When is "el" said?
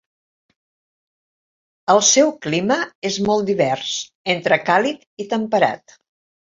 1.95-2.01